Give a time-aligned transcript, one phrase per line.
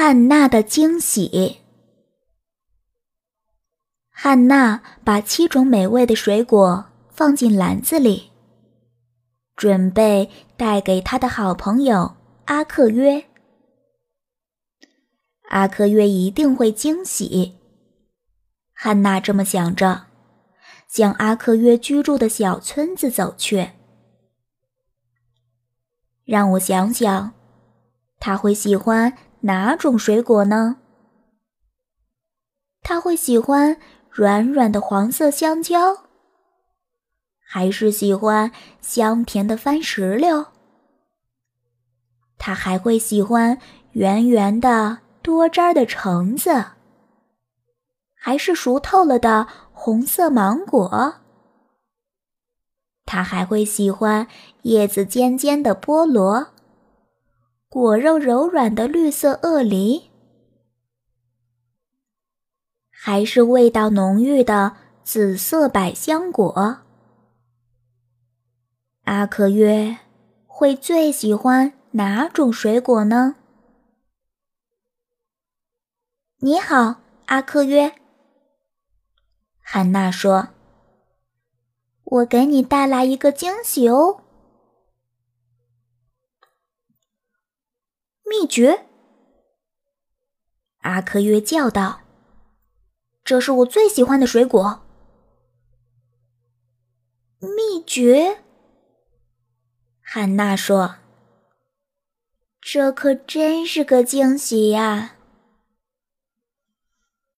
[0.00, 1.58] 汉娜的惊喜。
[4.10, 8.30] 汉娜把七种美味的水果放进篮子里，
[9.56, 12.14] 准备带给她的好朋友
[12.44, 13.24] 阿克约。
[15.48, 17.56] 阿克约一定会惊喜。
[18.72, 20.06] 汉娜这么想着，
[20.86, 23.70] 向阿克约居住的小村子走去。
[26.24, 27.32] 让我想想，
[28.20, 29.12] 他会喜欢。
[29.40, 30.76] 哪种水果呢？
[32.82, 33.78] 他会喜欢
[34.10, 36.04] 软软的黄色香蕉，
[37.38, 40.46] 还是喜欢香甜的番石榴？
[42.36, 43.58] 他还会喜欢
[43.92, 46.72] 圆圆的多汁的橙子，
[48.14, 51.14] 还是熟透了的红色芒果？
[53.04, 54.26] 他还会喜欢
[54.62, 56.48] 叶子尖尖的菠萝？
[57.70, 60.10] 果肉柔软的绿色鳄梨，
[62.88, 66.78] 还是味道浓郁的紫色百香果？
[69.04, 69.98] 阿克约
[70.46, 73.36] 会最喜欢哪种水果呢？
[76.38, 77.94] 你好，阿克约。
[79.60, 80.48] 汉娜说
[82.04, 84.22] ：“我给你带来一个惊喜哦。”
[88.28, 88.86] 秘诀，
[90.82, 92.02] 阿克约叫道
[93.24, 94.82] ：“这是我最喜欢的水果。”
[97.40, 98.42] 秘诀，
[100.02, 100.96] 汉娜说
[102.60, 105.16] ：“这可真是个惊喜呀！”